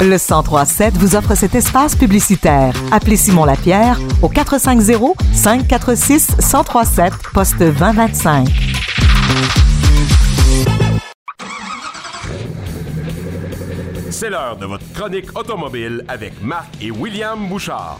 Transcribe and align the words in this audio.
Le 0.00 0.18
1037 0.18 0.98
vous 0.98 1.16
offre 1.16 1.34
cet 1.34 1.54
espace 1.54 1.96
publicitaire. 1.96 2.74
Appelez 2.92 3.16
Simon 3.16 3.44
Lapierre 3.44 3.98
au 4.22 4.28
450 4.28 5.16
546 5.32 6.36
1037 6.38 7.12
poste 7.32 7.58
2025. 7.58 8.48
C'est 14.10 14.30
l'heure 14.30 14.56
de 14.56 14.66
votre 14.66 14.84
chronique 14.92 15.36
automobile 15.38 16.04
avec 16.08 16.40
Marc 16.42 16.68
et 16.82 16.90
William 16.90 17.48
Bouchard. 17.48 17.98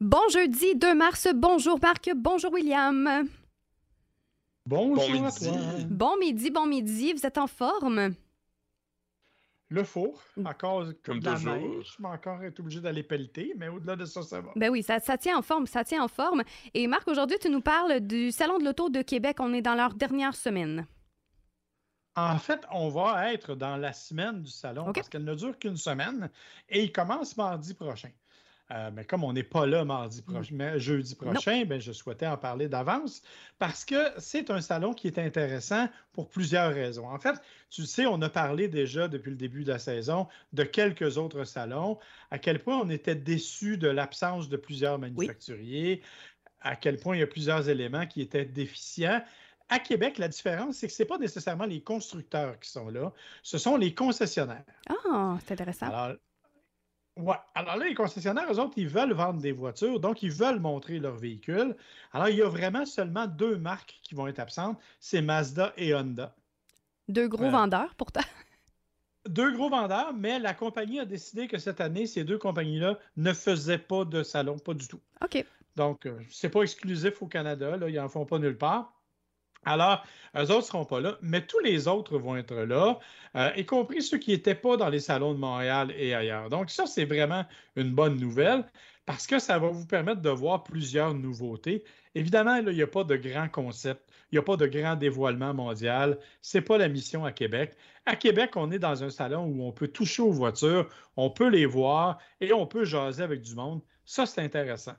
Bon 0.00 0.22
jeudi 0.32 0.74
2 0.76 0.94
mars, 0.94 1.28
bonjour 1.34 1.78
Marc, 1.82 2.10
bonjour 2.16 2.52
William. 2.52 3.26
Bonjour 4.66 5.08
Bon 5.08 5.24
à 5.24 5.30
toi. 5.30 5.52
Bon 5.88 6.16
midi, 6.18 6.50
bon 6.50 6.66
midi, 6.66 7.12
vous 7.12 7.24
êtes 7.24 7.38
en 7.38 7.46
forme? 7.46 8.14
Le 9.68 9.84
four, 9.84 10.20
encore 10.44 10.86
Comme 11.04 11.20
de 11.20 11.24
la 11.24 11.34
toujours. 11.34 11.54
neige, 11.54 11.94
je 11.96 12.02
vais 12.02 12.08
encore 12.08 12.42
être 12.42 12.60
obligé 12.60 12.80
d'aller 12.80 13.02
pelleter, 13.02 13.52
mais 13.56 13.68
au-delà 13.68 13.96
de 13.96 14.04
ça, 14.04 14.22
ça 14.22 14.40
va. 14.40 14.52
Ben 14.56 14.70
oui, 14.70 14.82
ça, 14.82 15.00
ça 15.00 15.16
tient 15.18 15.38
en 15.38 15.42
forme, 15.42 15.66
ça 15.66 15.84
tient 15.84 16.02
en 16.02 16.08
forme. 16.08 16.42
Et 16.74 16.86
Marc, 16.86 17.06
aujourd'hui, 17.08 17.36
tu 17.40 17.48
nous 17.48 17.60
parles 17.60 18.00
du 18.00 18.30
Salon 18.32 18.58
de 18.58 18.64
l'Auto 18.64 18.90
de 18.90 19.02
Québec. 19.02 19.38
On 19.40 19.52
est 19.54 19.62
dans 19.62 19.74
leur 19.74 19.94
dernière 19.94 20.34
semaine. 20.34 20.86
En 22.16 22.38
fait, 22.38 22.64
on 22.72 22.88
va 22.88 23.32
être 23.32 23.54
dans 23.54 23.76
la 23.76 23.92
semaine 23.92 24.42
du 24.42 24.50
salon 24.50 24.92
parce 24.92 25.08
qu'elle 25.08 25.24
ne 25.24 25.34
dure 25.34 25.58
qu'une 25.58 25.76
semaine 25.76 26.30
et 26.68 26.82
il 26.84 26.92
commence 26.92 27.36
mardi 27.36 27.74
prochain. 27.74 28.10
Euh, 28.72 28.90
mais 28.92 29.04
comme 29.04 29.22
on 29.22 29.32
n'est 29.32 29.44
pas 29.44 29.64
là 29.64 29.84
mardi 29.84 30.22
prochain, 30.22 30.54
mais 30.54 30.80
jeudi 30.80 31.14
prochain, 31.14 31.64
ben, 31.64 31.80
je 31.80 31.92
souhaitais 31.92 32.26
en 32.26 32.36
parler 32.36 32.68
d'avance 32.68 33.22
parce 33.60 33.84
que 33.84 34.10
c'est 34.18 34.50
un 34.50 34.60
salon 34.60 34.92
qui 34.92 35.06
est 35.06 35.18
intéressant 35.18 35.88
pour 36.12 36.28
plusieurs 36.28 36.74
raisons. 36.74 37.08
En 37.08 37.18
fait, 37.18 37.36
tu 37.70 37.86
sais, 37.86 38.06
on 38.06 38.20
a 38.22 38.28
parlé 38.28 38.66
déjà 38.66 39.06
depuis 39.06 39.30
le 39.30 39.36
début 39.36 39.62
de 39.62 39.70
la 39.70 39.78
saison 39.78 40.26
de 40.52 40.64
quelques 40.64 41.16
autres 41.16 41.44
salons, 41.44 41.98
à 42.32 42.38
quel 42.38 42.58
point 42.58 42.76
on 42.78 42.90
était 42.90 43.14
déçus 43.14 43.78
de 43.78 43.88
l'absence 43.88 44.48
de 44.48 44.56
plusieurs 44.56 44.98
manufacturiers, 44.98 46.02
à 46.60 46.74
quel 46.74 46.96
point 46.96 47.14
il 47.14 47.20
y 47.20 47.22
a 47.22 47.28
plusieurs 47.28 47.68
éléments 47.68 48.06
qui 48.06 48.20
étaient 48.20 48.44
déficients. 48.44 49.22
À 49.68 49.78
Québec, 49.78 50.18
la 50.18 50.28
différence, 50.28 50.78
c'est 50.78 50.88
que 50.88 50.92
ce 50.92 51.02
n'est 51.02 51.08
pas 51.08 51.18
nécessairement 51.18 51.66
les 51.66 51.82
constructeurs 51.82 52.58
qui 52.58 52.70
sont 52.70 52.88
là, 52.88 53.12
ce 53.44 53.58
sont 53.58 53.76
les 53.76 53.94
concessionnaires. 53.94 54.64
Ah, 54.88 55.38
c'est 55.44 55.52
intéressant. 55.52 55.86
Alors, 55.86 56.16
ouais. 57.16 57.36
Alors 57.54 57.76
là, 57.76 57.86
les 57.86 57.94
concessionnaires, 57.94 58.50
eux 58.52 58.58
autres, 58.58 58.74
ils 58.76 58.88
veulent 58.88 59.12
vendre 59.12 59.40
des 59.40 59.52
voitures, 59.52 60.00
donc 60.00 60.22
ils 60.22 60.30
veulent 60.30 60.60
montrer 60.60 60.98
leurs 60.98 61.16
véhicules. 61.16 61.76
Alors, 62.12 62.28
il 62.28 62.36
y 62.36 62.42
a 62.42 62.48
vraiment 62.48 62.86
seulement 62.86 63.26
deux 63.26 63.56
marques 63.58 63.98
qui 64.02 64.14
vont 64.14 64.26
être 64.26 64.38
absentes, 64.38 64.78
c'est 65.00 65.22
Mazda 65.22 65.72
et 65.76 65.94
Honda. 65.94 66.34
Deux 67.08 67.28
gros 67.28 67.44
Ouais. 67.44 67.50
vendeurs, 67.50 67.94
pourtant. 67.96 68.22
Deux 69.28 69.50
gros 69.52 69.68
vendeurs, 69.68 70.14
mais 70.14 70.38
la 70.38 70.54
compagnie 70.54 71.00
a 71.00 71.04
décidé 71.04 71.48
que 71.48 71.58
cette 71.58 71.80
année, 71.80 72.06
ces 72.06 72.22
deux 72.24 72.38
compagnies-là 72.38 72.98
ne 73.16 73.32
faisaient 73.32 73.78
pas 73.78 74.04
de 74.04 74.22
salon, 74.22 74.58
pas 74.58 74.74
du 74.74 74.86
tout. 74.86 75.00
OK. 75.22 75.44
Donc, 75.74 76.06
euh, 76.06 76.18
c'est 76.30 76.48
pas 76.48 76.62
exclusif 76.62 77.20
au 77.22 77.26
Canada, 77.26 77.76
là, 77.76 77.88
ils 77.88 77.96
n'en 77.96 78.08
font 78.08 78.24
pas 78.24 78.38
nulle 78.38 78.56
part. 78.56 78.95
Alors, 79.66 80.04
eux 80.36 80.42
autres 80.42 80.56
ne 80.56 80.62
seront 80.62 80.84
pas 80.84 81.00
là, 81.00 81.18
mais 81.22 81.44
tous 81.44 81.58
les 81.58 81.88
autres 81.88 82.18
vont 82.18 82.36
être 82.36 82.54
là, 82.54 82.98
euh, 83.36 83.50
y 83.56 83.66
compris 83.66 84.00
ceux 84.00 84.18
qui 84.18 84.30
n'étaient 84.30 84.54
pas 84.54 84.76
dans 84.76 84.88
les 84.88 85.00
salons 85.00 85.34
de 85.34 85.38
Montréal 85.38 85.92
et 85.96 86.14
ailleurs. 86.14 86.48
Donc, 86.48 86.70
ça, 86.70 86.86
c'est 86.86 87.04
vraiment 87.04 87.44
une 87.74 87.92
bonne 87.92 88.16
nouvelle 88.16 88.64
parce 89.06 89.26
que 89.26 89.38
ça 89.38 89.58
va 89.58 89.68
vous 89.68 89.86
permettre 89.86 90.20
de 90.22 90.30
voir 90.30 90.62
plusieurs 90.62 91.14
nouveautés. 91.14 91.84
Évidemment, 92.14 92.56
il 92.56 92.68
n'y 92.68 92.82
a 92.82 92.86
pas 92.86 93.04
de 93.04 93.16
grand 93.16 93.48
concept, 93.48 94.08
il 94.30 94.36
n'y 94.36 94.38
a 94.38 94.42
pas 94.42 94.56
de 94.56 94.66
grand 94.66 94.94
dévoilement 94.94 95.52
mondial. 95.52 96.18
Ce 96.42 96.58
n'est 96.58 96.64
pas 96.64 96.78
la 96.78 96.88
mission 96.88 97.24
à 97.24 97.32
Québec. 97.32 97.76
À 98.04 98.14
Québec, 98.14 98.52
on 98.56 98.70
est 98.70 98.78
dans 98.78 99.02
un 99.02 99.10
salon 99.10 99.46
où 99.46 99.64
on 99.64 99.72
peut 99.72 99.88
toucher 99.88 100.22
aux 100.22 100.32
voitures, 100.32 100.88
on 101.16 101.30
peut 101.30 101.48
les 101.48 101.66
voir 101.66 102.18
et 102.40 102.52
on 102.52 102.66
peut 102.66 102.84
jaser 102.84 103.22
avec 103.22 103.42
du 103.42 103.54
monde. 103.54 103.80
Ça, 104.04 104.26
c'est 104.26 104.40
intéressant. 104.40 104.94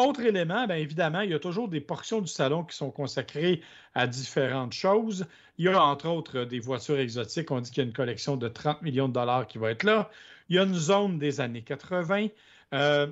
Autre 0.00 0.22
élément, 0.22 0.66
bien 0.66 0.76
évidemment, 0.76 1.20
il 1.20 1.30
y 1.30 1.34
a 1.34 1.38
toujours 1.38 1.68
des 1.68 1.82
portions 1.82 2.22
du 2.22 2.26
salon 2.26 2.64
qui 2.64 2.74
sont 2.74 2.90
consacrées 2.90 3.60
à 3.94 4.06
différentes 4.06 4.72
choses. 4.72 5.26
Il 5.58 5.66
y 5.66 5.68
a 5.68 5.78
entre 5.78 6.08
autres 6.08 6.44
des 6.44 6.58
voitures 6.58 6.98
exotiques. 6.98 7.50
On 7.50 7.60
dit 7.60 7.70
qu'il 7.70 7.82
y 7.82 7.84
a 7.84 7.86
une 7.86 7.92
collection 7.92 8.38
de 8.38 8.48
30 8.48 8.80
millions 8.80 9.08
de 9.08 9.12
dollars 9.12 9.46
qui 9.46 9.58
va 9.58 9.70
être 9.72 9.82
là. 9.82 10.10
Il 10.48 10.56
y 10.56 10.58
a 10.58 10.62
une 10.62 10.74
zone 10.74 11.18
des 11.18 11.42
années 11.42 11.60
80. 11.60 12.28
Euh, 12.72 13.08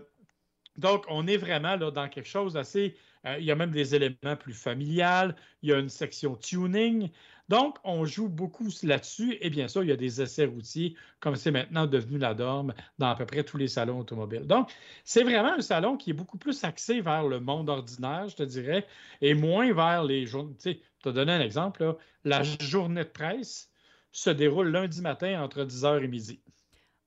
donc, 0.78 1.04
on 1.10 1.26
est 1.26 1.36
vraiment 1.36 1.76
là, 1.76 1.90
dans 1.90 2.08
quelque 2.08 2.26
chose 2.26 2.54
d'assez. 2.54 2.96
Euh, 3.26 3.36
il 3.38 3.44
y 3.44 3.50
a 3.50 3.54
même 3.54 3.70
des 3.70 3.94
éléments 3.94 4.36
plus 4.38 4.54
familiales. 4.54 5.34
Il 5.62 5.70
y 5.70 5.72
a 5.72 5.78
une 5.78 5.88
section 5.88 6.36
tuning. 6.36 7.10
Donc, 7.48 7.78
on 7.84 8.04
joue 8.04 8.28
beaucoup 8.28 8.68
là-dessus. 8.82 9.38
Et 9.40 9.50
bien 9.50 9.68
sûr, 9.68 9.82
il 9.82 9.88
y 9.88 9.92
a 9.92 9.96
des 9.96 10.20
essais 10.20 10.44
routiers, 10.44 10.94
comme 11.20 11.36
c'est 11.36 11.50
maintenant 11.50 11.86
devenu 11.86 12.18
la 12.18 12.34
norme 12.34 12.74
dans 12.98 13.08
à 13.08 13.14
peu 13.16 13.24
près 13.26 13.42
tous 13.42 13.56
les 13.56 13.68
salons 13.68 14.00
automobiles. 14.00 14.46
Donc, 14.46 14.70
c'est 15.04 15.22
vraiment 15.22 15.54
un 15.54 15.62
salon 15.62 15.96
qui 15.96 16.10
est 16.10 16.14
beaucoup 16.14 16.38
plus 16.38 16.62
axé 16.64 17.00
vers 17.00 17.26
le 17.26 17.40
monde 17.40 17.70
ordinaire, 17.70 18.28
je 18.28 18.36
te 18.36 18.42
dirais, 18.42 18.86
et 19.20 19.34
moins 19.34 19.72
vers 19.72 20.04
les 20.04 20.26
journées. 20.26 20.54
Tu 20.60 20.72
sais, 20.72 20.80
un 21.06 21.40
exemple. 21.40 21.96
La 22.24 22.42
journée 22.42 23.04
de 23.04 23.08
presse 23.08 23.70
se 24.12 24.30
déroule 24.30 24.68
lundi 24.68 25.00
matin 25.00 25.42
entre 25.42 25.64
10h 25.64 26.04
et 26.04 26.08
midi. 26.08 26.40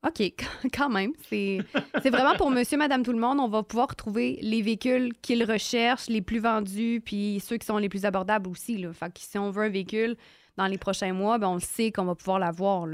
OK, 0.07 0.33
quand 0.73 0.89
même. 0.89 1.11
C'est 1.29 1.63
vraiment 2.09 2.35
pour 2.35 2.49
monsieur, 2.49 2.77
madame, 2.77 3.03
tout 3.03 3.11
le 3.11 3.19
monde. 3.19 3.39
On 3.39 3.47
va 3.47 3.63
pouvoir 3.63 3.95
trouver 3.95 4.39
les 4.41 4.61
véhicules 4.61 5.13
qu'ils 5.21 5.43
recherchent, 5.43 6.07
les 6.07 6.21
plus 6.21 6.39
vendus, 6.39 7.01
puis 7.05 7.39
ceux 7.39 7.57
qui 7.57 7.65
sont 7.65 7.77
les 7.77 7.89
plus 7.89 8.05
abordables 8.05 8.49
aussi. 8.49 8.77
Là. 8.77 8.93
Fait 8.93 9.13
que 9.13 9.19
si 9.19 9.37
on 9.37 9.51
veut 9.51 9.63
un 9.63 9.69
véhicule 9.69 10.17
dans 10.57 10.67
les 10.67 10.77
prochains 10.77 11.13
mois, 11.13 11.37
ben 11.37 11.49
on 11.49 11.59
sait 11.59 11.91
qu'on 11.91 12.05
va 12.05 12.15
pouvoir 12.15 12.39
l'avoir. 12.39 12.87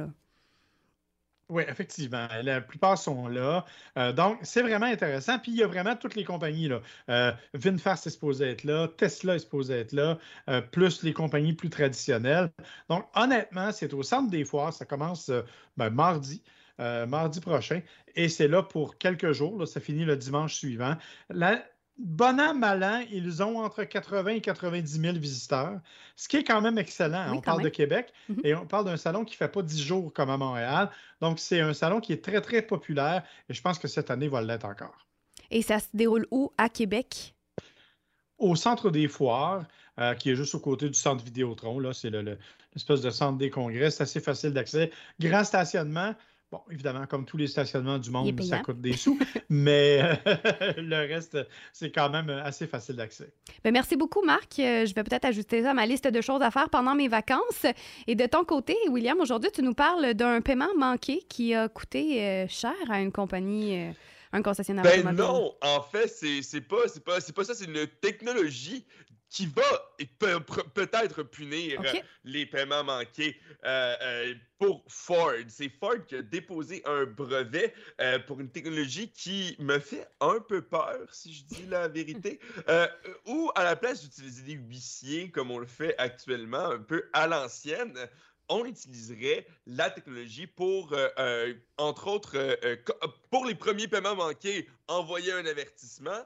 Oui, 1.50 1.64
effectivement. 1.68 2.28
La 2.44 2.60
plupart 2.60 2.98
sont 2.98 3.28
là. 3.28 3.66
Euh, 3.98 4.12
donc, 4.12 4.38
c'est 4.44 4.62
vraiment 4.62 4.86
intéressant. 4.86 5.40
Puis, 5.40 5.54
il 5.54 5.58
y 5.58 5.64
a 5.64 5.68
vraiment 5.68 5.96
toutes 5.96 6.16
les 6.16 6.26
compagnies. 6.26 6.68
Là. 6.68 6.82
Euh, 7.10 7.32
VinFast 7.54 8.08
est 8.08 8.10
supposé 8.10 8.50
être 8.50 8.66
là, 8.66 8.90
Tesla 8.98 9.36
est 9.36 9.40
supposé 9.40 9.76
être 9.76 9.94
là, 9.94 10.18
euh, 10.50 10.60
plus 10.60 11.04
les 11.04 11.14
compagnies 11.14 11.54
plus 11.54 11.70
traditionnelles. 11.70 12.52
Donc, 12.90 13.06
honnêtement, 13.16 13.72
c'est 13.72 13.94
au 13.94 14.04
centre 14.04 14.30
des 14.30 14.44
foires. 14.44 14.74
Ça 14.74 14.84
commence 14.86 15.32
ben, 15.78 15.90
mardi. 15.90 16.44
mardi 16.80 17.40
prochain, 17.40 17.82
et 18.16 18.30
c'est 18.30 18.48
là 18.48 18.62
pour 18.62 18.98
quelques 18.98 19.32
jours. 19.32 19.68
ça 19.68 19.80
finit 19.80 20.06
le 20.06 20.16
dimanche 20.18 20.56
suivant. 20.56 20.96
La, 21.30 21.64
bon 21.98 22.40
an, 22.40 22.54
mal 22.54 22.84
an, 22.84 23.04
ils 23.12 23.42
ont 23.44 23.60
entre 23.60 23.84
80 23.84 24.32
et 24.36 24.42
90 24.42 25.00
000 25.02 25.18
visiteurs, 25.18 25.80
ce 26.16 26.28
qui 26.28 26.38
est 26.38 26.44
quand 26.44 26.62
même 26.62 26.78
excellent. 26.78 27.18
hein. 27.18 27.32
Oui, 27.32 27.38
on 27.38 27.42
parle 27.42 27.64
de. 27.64 27.70
Québec 27.70 28.14
Mhm. 28.30 28.42
et 28.44 28.56
on 28.56 28.66
parle 28.66 28.86
d'un 28.86 28.98
salon 28.98 29.26
qui 29.26 29.34
ne 29.34 29.38
fait 29.38 29.48
pas 29.52 29.62
10 29.62 29.82
jours 29.82 30.14
comme 30.14 30.30
à 30.30 30.38
Montréal. 30.38 30.90
Donc, 31.22 31.40
c'est 31.40 31.60
un 31.62 31.74
salon 31.74 32.00
qui 32.00 32.14
est 32.14 32.24
très, 32.24 32.42
très 32.42 32.62
populaire 32.62 33.24
et 33.50 33.54
je 33.54 33.62
pense 33.62 33.80
que 33.80 33.88
cette 33.88 34.12
année 34.12 34.28
va 34.28 34.42
l'être 34.42 34.66
encore. 34.66 35.06
Et 35.50 35.62
ça 35.62 35.80
se 35.80 35.88
déroule 35.94 36.28
où? 36.32 36.52
À 36.58 36.70
Québec? 36.70 37.34
Au 38.38 38.56
centre 38.56 38.90
des 38.92 39.08
foires, 39.08 39.64
euh, 40.00 40.14
qui 40.14 40.30
est 40.30 40.36
juste 40.36 40.54
aux 40.54 40.60
côtés 40.60 40.88
du 40.90 40.94
centre 40.94 41.24
Vidéotron, 41.24 41.80
là, 41.80 41.92
c'est 41.94 42.10
le- 42.12 42.22
le- 42.22 42.38
l'espèce 42.76 43.02
de 43.02 43.10
centre 43.10 43.38
des 43.40 43.50
congrès, 43.50 43.90
c'est 43.90 44.04
assez 44.04 44.20
facile 44.20 44.52
d'accès. 44.54 44.92
Grand 45.20 45.44
stationnement. 45.44 46.14
Bon, 46.50 46.62
évidemment, 46.72 47.06
comme 47.08 47.26
tous 47.26 47.36
les 47.36 47.48
stationnements 47.48 47.98
du 47.98 48.10
monde, 48.10 48.42
ça 48.42 48.60
coûte 48.60 48.80
des 48.80 48.94
sous, 48.94 49.20
mais 49.50 50.02
le 50.78 50.96
reste, 50.96 51.38
c'est 51.74 51.92
quand 51.92 52.10
même 52.10 52.30
assez 52.30 52.68
facile 52.68 52.96
d'accès. 52.96 53.34
Ben, 53.66 53.72
merci 53.72 53.98
beaucoup, 53.98 54.22
Marc. 54.24 54.58
Euh, 54.60 54.86
je 54.86 54.94
vais 54.96 55.04
peut-être 55.04 55.26
ajouter 55.26 55.64
ça 55.64 55.72
à 55.72 55.74
ma 55.74 55.86
liste 55.86 56.08
de 56.08 56.22
choses 56.22 56.42
à 56.42 56.50
faire 56.50 56.70
pendant 56.70 56.96
mes 56.96 57.10
vacances. 57.10 57.66
Et 58.08 58.16
de 58.16 58.26
ton 58.26 58.46
côté, 58.46 58.78
William, 58.90 59.20
aujourd'hui, 59.20 59.52
tu 59.52 59.62
nous 59.62 59.74
parles 59.74 60.14
d'un 60.14 60.40
paiement 60.40 60.74
manqué 60.78 61.22
qui 61.28 61.54
a 61.54 61.68
coûté 61.68 62.24
euh, 62.24 62.46
cher 62.48 62.76
à 62.90 63.02
une 63.02 63.12
compagnie, 63.12 63.84
euh, 63.84 63.92
un 64.32 64.42
concessionnaire 64.42 64.86
Ben 64.86 65.00
automobile. 65.00 65.20
non, 65.20 65.54
en 65.62 65.82
fait, 65.82 66.08
c'est 66.08 66.42
c'est 66.44 66.62
pas, 66.62 66.88
c'est 66.88 67.04
pas, 67.04 67.20
c'est 67.20 67.36
pas 67.36 67.44
ça, 67.44 67.56
c'est 67.56 67.66
une 67.66 67.88
technologie 68.00 68.86
qui 69.30 69.46
va 69.48 69.64
peut-être 70.74 71.24
punir 71.24 71.82
euh, 71.82 72.00
les 72.24 72.46
paiements 72.46 72.84
manqués 72.84 73.38
euh, 73.66 73.96
euh, 74.02 74.36
pour 74.58 74.84
Ford. 74.88 75.34
C'est 75.48 75.70
Ford 75.70 76.06
qui 76.08 76.16
a 76.16 76.22
déposé 76.22 76.82
un 76.86 77.06
brevet 77.06 77.74
euh, 78.00 78.20
pour 78.20 78.40
une 78.40 78.50
technologie 78.50 79.12
qui 79.12 79.56
me 79.60 79.80
fait 79.80 80.08
un 80.22 80.40
peu 80.40 80.62
peur, 80.62 81.08
si 81.12 81.34
je 81.34 81.44
dis 81.46 81.66
la 81.68 81.88
vérité, 81.88 82.40
où 83.26 83.52
à 83.56 83.64
la 83.64 83.76
place 83.76 84.02
d'utiliser 84.02 84.44
des 84.44 84.54
huissiers 84.54 85.30
comme 85.30 85.52
on 85.52 85.60
le 85.60 85.68
fait 85.68 85.96
actuellement, 85.98 86.72
un 86.72 86.80
peu 86.80 87.10
à 87.14 87.28
l'ancienne, 87.28 87.98
on 88.50 88.66
utiliserait 88.66 89.46
la 89.66 89.90
technologie 89.90 90.48
pour, 90.48 90.94
euh, 90.94 91.10
euh, 91.20 91.54
entre 91.78 92.08
autres, 92.08 92.38
euh, 92.38 92.76
pour 93.30 93.46
les 93.46 93.56
premiers 93.56 93.88
paiements 93.88 94.16
manqués, 94.16 94.68
envoyer 94.88 95.34
un 95.34 95.46
avertissement 95.46 96.26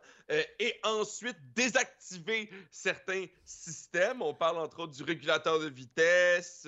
et 0.59 0.79
ensuite 0.83 1.35
désactiver 1.56 2.50
certains 2.69 3.25
systèmes. 3.44 4.21
On 4.21 4.33
parle 4.33 4.59
entre 4.59 4.81
autres 4.81 4.94
du 4.94 5.03
régulateur 5.03 5.59
de 5.59 5.68
vitesse, 5.68 6.65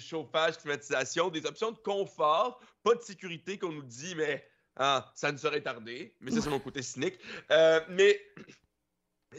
chauffage, 0.00 0.56
climatisation, 0.58 1.28
des 1.28 1.46
options 1.46 1.70
de 1.70 1.78
confort, 1.78 2.60
pas 2.82 2.94
de 2.94 3.02
sécurité 3.02 3.58
qu'on 3.58 3.70
nous 3.70 3.84
dit, 3.84 4.14
mais 4.16 4.44
ah, 4.76 5.12
ça 5.14 5.30
ne 5.30 5.36
serait 5.36 5.60
tardé. 5.60 6.16
Mais 6.20 6.32
c'est 6.32 6.48
mon 6.48 6.58
côté 6.58 6.82
cynique. 6.82 7.18
Mais 7.90 8.20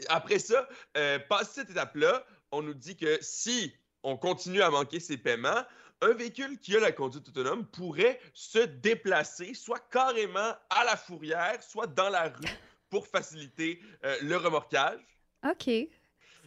après 0.08 0.38
ça, 0.38 0.66
passé 1.28 1.50
cette 1.56 1.70
étape-là, 1.70 2.24
on 2.50 2.62
nous 2.62 2.74
dit 2.74 2.96
que 2.96 3.18
si 3.20 3.74
on 4.04 4.16
continue 4.16 4.62
à 4.62 4.70
manquer 4.70 5.00
ses 5.00 5.16
paiements, 5.16 5.64
un 6.00 6.12
véhicule 6.12 6.58
qui 6.58 6.76
a 6.76 6.80
la 6.80 6.92
conduite 6.92 7.28
autonome 7.28 7.66
pourrait 7.66 8.20
se 8.34 8.58
déplacer 8.58 9.54
soit 9.54 9.82
carrément 9.90 10.52
à 10.70 10.84
la 10.84 10.96
fourrière, 10.96 11.62
soit 11.62 11.86
dans 11.86 12.10
la 12.10 12.28
rue 12.28 12.58
pour 12.90 13.06
faciliter 13.06 13.80
euh, 14.04 14.16
le 14.22 14.36
remorquage. 14.36 15.00
OK. 15.48 15.68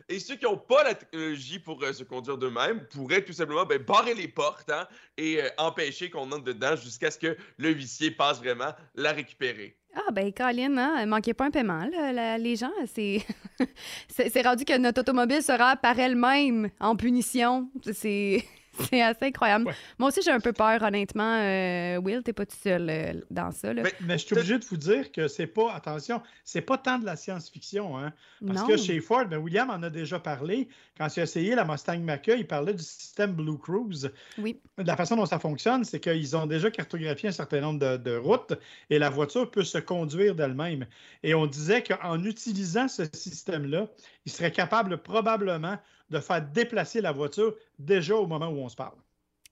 Et 0.09 0.19
ceux 0.19 0.35
qui 0.35 0.45
n'ont 0.45 0.57
pas 0.57 0.83
la 0.83 0.95
technologie 0.95 1.59
pour 1.59 1.83
euh, 1.83 1.91
se 1.91 2.03
conduire 2.03 2.37
d'eux-mêmes 2.37 2.87
pourraient 2.87 3.25
tout 3.25 3.33
simplement 3.33 3.65
ben, 3.65 3.81
barrer 3.81 4.13
les 4.13 4.27
portes 4.27 4.69
hein, 4.69 4.87
et 5.17 5.41
euh, 5.41 5.49
empêcher 5.57 6.09
qu'on 6.09 6.31
entre 6.31 6.43
dedans 6.43 6.75
jusqu'à 6.75 7.11
ce 7.11 7.17
que 7.17 7.37
le 7.57 7.71
huissier 7.71 8.11
passe 8.11 8.37
vraiment 8.37 8.73
la 8.95 9.11
récupérer. 9.11 9.75
Ah, 9.99 10.11
ben, 10.11 10.31
Colin, 10.31 10.77
hein, 10.77 11.05
manquez 11.07 11.33
pas 11.33 11.45
un 11.45 11.51
paiement, 11.51 11.87
là, 11.91 12.37
les 12.37 12.55
gens. 12.55 12.71
C'est 12.93 13.23
c'est 14.07 14.29
c'est 14.29 14.41
rendu 14.43 14.63
que 14.63 14.77
notre 14.77 15.01
automobile 15.01 15.41
sera 15.41 15.75
par 15.75 15.97
elle-même 15.97 16.69
en 16.79 16.95
punition. 16.95 17.67
C'est 17.93 18.43
c'est 18.89 19.01
assez 19.01 19.25
incroyable. 19.25 19.67
Ouais. 19.67 19.73
Moi 19.97 20.09
aussi, 20.09 20.21
j'ai 20.23 20.31
un 20.31 20.39
peu 20.39 20.53
peur, 20.53 20.81
honnêtement. 20.81 21.39
Euh, 21.41 21.97
Will, 21.97 22.21
t'es 22.23 22.33
pas 22.33 22.45
tout 22.45 22.55
seul 22.61 22.89
euh, 22.89 23.13
dans 23.31 23.51
ça, 23.51 23.73
là. 23.73 23.83
Mais- 23.83 23.93
Mais 24.01 24.17
je 24.17 24.25
suis 24.25 24.35
obligé 24.35 24.57
de 24.57 24.65
vous 24.65 24.77
dire 24.77 25.11
que 25.11 25.27
c'est 25.27 25.47
pas, 25.47 25.73
attention, 25.73 26.21
c'est 26.43 26.61
pas 26.61 26.77
tant 26.77 26.99
de 26.99 27.05
la 27.05 27.15
science-fiction, 27.15 27.97
hein. 27.97 28.13
Parce 28.45 28.61
non. 28.61 28.67
que 28.67 28.77
chez 28.77 28.99
Ford, 28.99 29.25
ben, 29.25 29.37
William 29.37 29.69
en 29.69 29.81
a 29.83 29.89
déjà 29.89 30.19
parlé. 30.19 30.67
Quand 30.97 31.07
il 31.15 31.19
a 31.19 31.23
essayé 31.23 31.55
la 31.55 31.65
Mustang 31.65 31.99
Mach-E, 31.99 32.35
il 32.37 32.47
parlait 32.47 32.73
du 32.73 32.83
système 32.83 33.33
Blue 33.33 33.57
Cruise. 33.57 34.11
Oui. 34.37 34.59
La 34.77 34.95
façon 34.95 35.15
dont 35.15 35.25
ça 35.25 35.39
fonctionne, 35.39 35.83
c'est 35.83 35.99
qu'ils 35.99 36.35
ont 36.35 36.45
déjà 36.45 36.69
cartographié 36.71 37.29
un 37.29 37.31
certain 37.33 37.61
nombre 37.61 37.79
de, 37.79 37.97
de 37.97 38.15
routes 38.15 38.53
et 38.89 38.99
la 38.99 39.09
voiture 39.09 39.49
peut 39.49 39.63
se 39.63 39.77
conduire 39.77 40.35
d'elle-même. 40.35 40.85
Et 41.23 41.33
on 41.33 41.45
disait 41.47 41.83
qu'en 41.83 42.23
utilisant 42.23 42.87
ce 42.87 43.03
système-là, 43.11 43.87
il 44.25 44.31
serait 44.31 44.51
capable 44.51 44.97
probablement 44.97 45.77
de 46.09 46.19
faire 46.19 46.41
déplacer 46.41 47.01
la 47.01 47.11
voiture 47.11 47.55
déjà 47.79 48.15
au 48.15 48.27
moment 48.27 48.47
où 48.49 48.57
on 48.59 48.69
se 48.69 48.75
parle. 48.75 48.97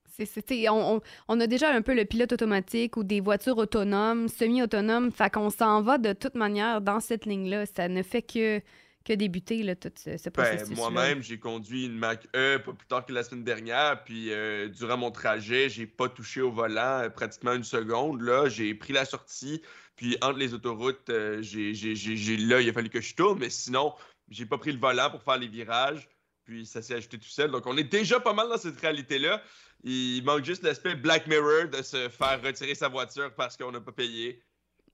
C'est- 0.08 0.26
c'est- 0.26 0.42
t'sais, 0.44 0.70
on, 0.70 0.96
on- 0.96 1.02
on 1.28 1.40
a 1.42 1.48
déjà 1.48 1.70
un 1.74 1.82
peu 1.82 1.94
le 1.94 2.06
pilote 2.06 2.32
automatique 2.32 2.96
ou 2.96 3.04
des 3.04 3.20
voitures 3.20 3.58
autonomes, 3.58 4.30
semi-autonomes. 4.30 5.12
Fait 5.12 5.30
qu'on 5.30 5.50
s'en 5.50 5.82
va 5.82 5.98
de 5.98 6.14
toute 6.14 6.36
manière 6.36 6.80
dans 6.80 7.02
cette 7.02 7.26
ligne-là. 7.26 7.66
Ça 7.66 7.90
ne 7.90 8.02
fait 8.02 8.22
que, 8.22 8.62
que 9.04 9.12
débuter, 9.12 9.62
là, 9.64 9.76
tout 9.76 9.92
ce, 9.98 10.16
ce 10.16 10.30
Ben, 10.30 10.32
processus. 10.32 10.76
moi-même, 10.78 11.22
j'ai 11.22 11.38
conduit 11.38 11.86
une 11.88 11.98
Mac 11.98 12.26
E 12.34 12.58
pas 12.60 12.72
plus 12.72 12.88
tard 12.88 13.06
que 13.06 13.12
la 13.12 13.24
semaine 13.24 13.44
dernière, 13.44 14.04
puis 14.06 14.32
euh, 14.32 14.70
durant 14.70 14.96
mon 14.96 15.12
trajet, 15.12 15.68
j'ai 15.68 15.86
pas 15.86 16.08
touché 16.08 16.40
au 16.42 16.50
volant 16.52 17.02
euh, 17.02 17.10
pratiquement 17.10 17.52
une 17.54 17.66
seconde. 17.66 18.22
Là, 18.22 18.48
j'ai 18.48 18.74
pris 18.74 18.94
la 18.94 19.04
sortie, 19.04 19.62
puis 19.98 20.18
entre 20.22 20.40
les 20.40 20.54
autoroutes, 20.54 21.10
euh, 21.10 21.42
j'ai, 21.42 21.74
j'ai- 21.74 21.94
j'ai- 21.96 22.16
j'ai- 22.16 22.38
là, 22.38 22.62
il 22.62 22.70
a 22.70 22.74
fallu 22.74 22.90
que 22.90 23.02
je 23.02 23.14
tourne, 23.14 23.38
mais 23.40 23.50
sinon, 23.50 23.94
j'ai 24.30 24.46
pas 24.46 24.58
pris 24.58 24.72
le 24.72 24.80
volant 24.80 25.10
pour 25.12 25.22
faire 25.22 25.38
les 25.38 25.48
virages, 25.50 26.08
puis 26.46 26.66
ça 26.66 26.82
s'est 26.82 26.96
ajouté 26.96 27.18
tout 27.18 27.28
seul. 27.28 27.52
Donc, 27.52 27.66
on 27.66 27.76
est 27.76 27.84
déjà 27.84 28.20
pas 28.20 28.34
mal 28.34 28.48
dans 28.48 28.58
cette 28.58 28.80
réalité-là. 28.80 29.42
Il 29.84 30.24
manque 30.24 30.46
juste 30.46 30.64
l'aspect 30.64 30.96
Black 30.96 31.28
Mirror 31.28 31.68
de 31.72 31.82
se 31.82 32.10
faire 32.10 32.42
retirer 32.42 32.76
sa 32.76 32.88
voiture 32.88 33.34
parce 33.36 33.58
qu'on 33.58 33.72
n'a 33.72 33.82
pas 33.82 33.92
payé. 33.92 34.42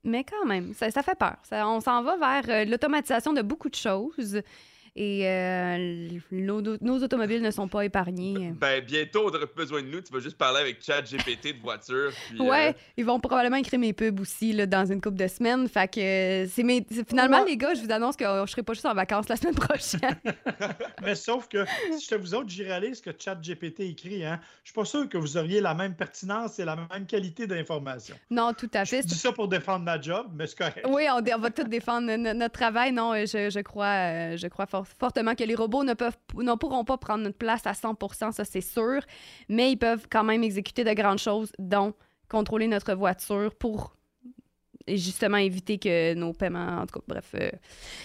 Mais 0.04 0.24
quand 0.24 0.46
même, 0.46 0.74
ça, 0.74 0.90
fait 0.90 1.18
peur. 1.18 1.38
On 1.52 1.80
s'en 1.80 2.02
va 2.02 2.18
vers 2.18 2.50
euh, 2.50 2.66
l'automatisation 2.66 3.34
de 3.34 3.42
beaucoup 3.42 3.70
de 3.70 3.76
choses. 3.76 4.42
Et 4.94 5.22
euh, 5.26 6.10
nos, 6.32 6.62
nos 6.62 7.02
automobiles 7.02 7.42
ne 7.42 7.52
sont 7.52 7.70
pas 7.70 7.86
épargnés. 7.86 8.52
Ben, 8.60 8.84
bientôt, 8.84 9.22
on 9.28 9.32
n'aura 9.32 9.48
plus 9.48 9.56
besoin 9.56 9.82
de 9.82 9.88
nous. 9.88 10.02
Tu 10.02 10.12
vas 10.12 10.20
juste 10.20 10.38
parler 10.38 10.60
avec 10.60 10.84
ChatGPT 10.84 11.56
de 11.58 11.62
voiture. 11.62 12.12
Puis, 12.30 12.42
Ouais, 12.42 12.70
euh, 12.72 12.74
ils 12.98 13.06
vont 13.06 13.18
probablement 13.22 13.56
écrire 13.56 13.80
mes 13.80 13.94
pubs 13.94 14.20
aussi 14.20 14.52
là, 14.52 14.66
dans 14.66 14.86
une 14.86 15.00
couple 15.00 15.16
de 15.16 15.28
semaines. 15.30 15.70
Fait 15.70 15.88
que 15.90 16.00
euh, 16.02 16.48
c'est 16.50 16.64
mes... 16.64 16.86
c'est- 16.92 17.08
finalement, 17.08 17.40
Ouais. 17.44 17.52
les 17.52 17.58
gars, 17.58 17.74
je 17.74 17.82
vous 17.82 17.92
annonce 17.92 18.18
que 18.18 18.26
je 18.26 18.52
serai 18.52 18.64
pas 18.64 18.74
juste 18.74 18.86
en 18.86 18.94
vacances 18.94 19.30
la 19.30 19.38
semaine 19.38 19.56
prochaine. 19.56 20.20
Mais 21.04 21.16
sauf 21.16 21.48
que 21.48 21.64
si 21.94 22.02
j'étais 22.02 22.18
vous 22.18 22.36
autres, 22.36 22.50
j'irais 22.50 22.72
aller 22.74 22.94
ce 22.94 23.02
que 23.02 23.12
ChatGPT 23.18 23.80
écrit. 23.82 24.26
Hein. 24.26 24.42
Je 24.66 24.72
suis 24.72 24.76
pas 24.76 24.84
sûr 24.86 25.08
que 25.08 25.18
vous 25.18 25.38
auriez 25.38 25.62
la 25.62 25.74
même 25.74 25.96
pertinence 25.96 26.60
et 26.60 26.66
la 26.66 26.76
même 26.76 27.06
qualité 27.08 27.48
d'information. 27.48 28.16
non, 28.30 28.52
tout 28.54 28.70
à 28.74 28.84
Je 28.84 28.90
fait. 28.90 29.02
dis 29.06 29.16
ça 29.16 29.32
pour 29.32 29.48
défendre 29.48 29.86
ma 29.86 30.02
job, 30.02 30.28
mais 30.36 30.48
c'est 30.48 30.58
correct. 30.58 30.86
Oui, 30.90 31.04
on, 31.10 31.20
on 31.34 31.40
va 31.40 31.50
tous 31.50 31.64
défendre 31.64 32.08
no- 32.08 32.18
no- 32.18 32.34
notre 32.34 32.60
travail. 32.60 32.92
Non, 32.92 33.14
je, 33.16 33.50
je 33.50 33.60
crois, 33.62 34.36
je 34.36 34.48
crois 34.48 34.66
for- 34.84 34.96
fortement 35.00 35.36
que 35.36 35.44
les 35.44 35.56
robots 35.56 35.84
ne, 35.84 35.94
peuvent, 35.94 36.18
ne 36.36 36.54
pourront 36.56 36.84
pas 36.86 36.98
prendre 36.98 37.24
notre 37.24 37.38
place 37.38 37.66
à 37.66 37.74
100% 37.74 38.32
ça 38.32 38.46
c'est 38.46 38.62
sûr. 38.62 39.02
Mais 39.50 39.72
ils 39.72 39.78
peuvent 39.78 40.08
quand 40.10 40.24
même 40.24 40.44
exécuter 40.44 40.84
de 40.84 40.94
grandes 40.94 41.20
choses, 41.20 41.52
dont 41.60 41.94
contrôler 42.30 42.68
notre 42.68 42.94
voiture 42.94 43.54
pour 43.56 43.96
et 44.92 44.98
justement 44.98 45.38
éviter 45.38 45.78
que 45.78 46.14
nos 46.14 46.34
paiements. 46.34 46.80
En 46.82 46.86
tout 46.86 47.00
cas, 47.00 47.06
bref, 47.08 47.26
euh, 47.36 47.50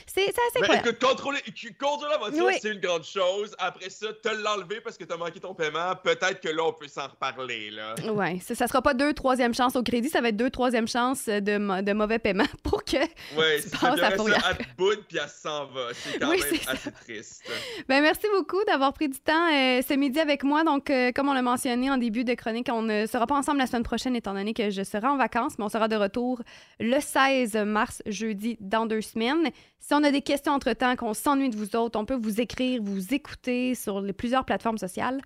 c'est 0.06 0.29
assez 0.29 0.38
incroyable. 0.62 0.88
écoute, 0.88 1.03
contrôler, 1.03 1.38
conduire 1.79 2.11
la 2.11 2.19
voiture, 2.19 2.44
Oui. 2.47 2.55
c'est 2.61 2.73
une 2.73 2.81
grande 2.81 3.05
chose. 3.05 3.55
Après 3.59 3.91
ça, 3.91 4.06
te 4.12 4.29
l'enlever 4.29 4.81
parce 4.81 4.97
que 4.97 5.05
t'as 5.05 5.17
manqué 5.17 5.41
ton 5.41 5.55
paiement, 5.55 5.94
peut-être 6.03 6.41
que 6.41 6.49
là, 6.49 6.65
on 6.65 6.73
peut 6.73 6.88
s'en 6.88 7.09
reparler, 7.09 7.71
là. 7.71 7.94
Ouais, 8.12 8.38
ça, 8.41 8.55
ça 8.55 8.67
sera 8.67 8.83
pas 8.83 8.94
deux, 8.94 9.12
troisième 9.12 9.55
chance 9.55 9.77
au 9.77 9.83
crédit, 9.83 10.09
ça 10.09 10.21
va 10.21 10.29
être 10.29 10.37
deux, 10.37 10.50
troisième 10.50 10.88
chance 10.88 11.27
de, 11.27 11.83
de 11.83 11.93
mauvais 11.93 12.19
paiement 12.19 12.47
pour 12.62 12.85
que. 12.85 12.97
Ouais, 13.37 13.61
Tu 13.62 13.71
passes 13.71 14.00
à 14.00 14.11
ça, 14.11 14.55
te 14.55 14.77
bout, 14.77 14.97
puis 15.09 15.19
elle 15.23 15.29
s'en 15.29 15.67
va. 15.67 15.89
C'est 15.93 16.19
quand 16.19 16.31
Oui, 16.31 16.39
même 16.41 16.47
c'est 16.50 16.65
ça. 16.65 16.71
assez 16.73 16.93
triste. 16.93 17.43
Ben, 17.89 18.00
merci 18.03 18.27
beaucoup 18.37 18.62
d'avoir 18.67 18.93
pris 18.93 19.09
du 19.09 19.19
temps 19.19 19.49
euh, 19.53 19.82
ce 19.87 19.94
midi 19.94 20.21
avec 20.21 20.44
moi. 20.44 20.65
Donc, 20.65 20.91
euh, 20.91 21.12
comme 21.12 21.29
on 21.29 21.32
l'a 21.35 21.43
mentionné 21.43 21.91
en 21.91 21.97
début 21.97 22.25
de 22.25 22.35
chronique, 22.35 22.69
on 22.71 22.82
ne 22.82 23.06
sera 23.06 23.27
pas 23.27 23.35
ensemble 23.35 23.59
la 23.59 23.67
semaine 23.67 23.82
prochaine 23.82 24.15
étant 24.17 24.35
donné 24.35 24.55
que 24.55 24.71
je 24.71 24.82
serai 24.82 25.06
en 25.06 25.17
vacances, 25.17 25.59
mais 25.59 25.65
on 25.65 25.69
sera 25.69 25.89
de 25.89 25.97
retour 25.97 26.41
le 26.81 27.00
16 27.00 27.56
mars, 27.67 28.02
jeudi, 28.06 28.56
dans 28.61 28.87
deux 28.87 29.00
semaines. 29.00 29.50
Si 29.78 29.94
on 29.94 30.02
a 30.05 30.11
des 30.11 30.23
questions 30.23 30.52
entre-temps, 30.52 30.96
qu'on 30.96 31.14
s'ennuie 31.14 31.50
de 31.50 31.56
vous 31.56 31.76
autres, 31.76 31.99
on 31.99 32.05
peut 32.05 32.19
vous 32.20 32.40
écrire, 32.40 32.82
vous 32.82 33.14
écouter 33.14 33.75
sur 33.75 34.00
les 34.00 34.12
plusieurs 34.12 34.44
plateformes 34.44 34.78
sociales. 34.78 35.20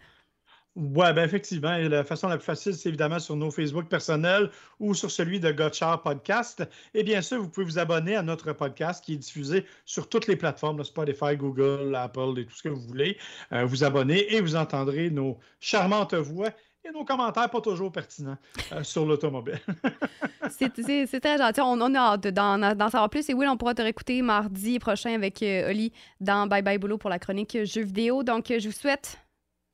Oui, 0.76 1.12
ben 1.12 1.24
effectivement. 1.24 1.74
Et 1.74 1.88
la 1.88 2.04
façon 2.04 2.28
la 2.28 2.36
plus 2.36 2.44
facile, 2.44 2.74
c'est 2.74 2.88
évidemment 2.88 3.18
sur 3.18 3.34
nos 3.34 3.50
Facebook 3.50 3.88
personnels 3.88 4.50
ou 4.78 4.94
sur 4.94 5.10
celui 5.10 5.40
de 5.40 5.50
Gotchard 5.50 6.00
Podcast. 6.02 6.62
Et 6.94 7.02
bien 7.02 7.22
sûr, 7.22 7.42
vous 7.42 7.48
pouvez 7.48 7.66
vous 7.66 7.78
abonner 7.80 8.14
à 8.14 8.22
notre 8.22 8.52
podcast 8.52 9.04
qui 9.04 9.14
est 9.14 9.16
diffusé 9.16 9.66
sur 9.84 10.08
toutes 10.08 10.28
les 10.28 10.36
plateformes, 10.36 10.84
Spotify, 10.84 11.36
Google, 11.36 11.94
Apple 11.96 12.38
et 12.38 12.46
tout 12.46 12.54
ce 12.54 12.62
que 12.62 12.68
vous 12.68 12.80
voulez. 12.82 13.18
Euh, 13.52 13.64
vous 13.64 13.82
abonner 13.82 14.32
et 14.32 14.40
vous 14.40 14.54
entendrez 14.54 15.10
nos 15.10 15.38
charmantes 15.58 16.14
voix 16.14 16.50
et 16.84 16.90
nos 16.92 17.04
commentaires 17.04 17.48
pas 17.50 17.60
toujours 17.60 17.92
pertinents 17.92 18.36
euh, 18.72 18.82
sur 18.82 19.04
l'automobile. 19.06 19.60
C'est 20.50 20.74
c'est- 20.80 21.06
c'est 21.06 21.20
très 21.20 21.38
gentil. 21.38 21.60
On, 21.60 21.80
on 21.80 21.94
a 21.94 21.98
hâte 21.98 22.26
d'en 22.28 22.58
d'en 22.74 22.88
savoir 22.88 23.08
plus. 23.10 23.28
Et 23.28 23.34
oui, 23.34 23.46
on 23.46 23.56
pourra 23.56 23.74
te 23.74 23.82
réécouter 23.82 24.20
mardi 24.22 24.78
prochain 24.78 25.14
avec 25.14 25.42
euh, 25.42 25.70
Oli 25.70 25.92
dans 26.20 26.46
Bye 26.48 26.62
Bye 26.62 26.78
Boulot 26.78 26.98
pour 26.98 27.10
la 27.10 27.18
chronique 27.20 27.56
jeux 27.64 27.82
vidéo. 27.84 28.22
Donc, 28.24 28.46
je 28.48 28.66
vous 28.66 28.74
souhaite 28.74 29.18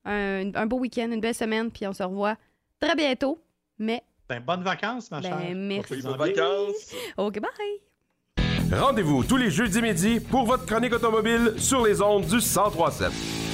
un, 0.05 0.53
un 0.55 0.67
beau 0.67 0.79
week-end, 0.79 1.09
une 1.11 1.21
belle 1.21 1.35
semaine, 1.35 1.71
puis 1.71 1.87
on 1.87 1.93
se 1.95 2.03
revoit 2.03 2.37
très 2.81 2.95
bientôt. 2.95 3.41
Mais, 3.79 4.03
Ben, 4.29 4.43
bonnes 4.43 4.63
vacances, 4.65 5.11
ma 5.11 5.21
Ben, 5.21 5.29
chère. 5.31 5.55
merci. 5.57 6.03
Bonnes 6.03 6.17
vacances! 6.19 6.95
OK, 7.17 7.41
bye! 7.41 8.73
Rendez-vous 8.79 9.23
tous 9.25 9.37
les 9.37 9.51
jeudis 9.51 9.81
midi 9.81 10.21
pour 10.21 10.45
votre 10.45 10.67
chronique 10.67 10.93
automobile 10.93 11.55
sur 11.57 11.85
les 11.87 12.03
ondes 12.03 12.27
du 12.27 12.35
1037. 12.37 13.46